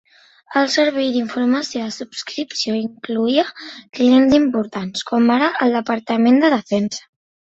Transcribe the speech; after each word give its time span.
El 0.59 0.69
servei 0.75 1.09
d'informació 1.15 1.81
de 1.81 1.91
subscripció 1.97 2.77
incloïa 2.79 3.43
clients 3.99 4.33
importants, 4.39 5.05
com 5.13 5.29
ara 5.35 5.51
el 5.67 5.77
Departament 5.79 6.41
de 6.45 6.53
Defensa. 6.55 7.07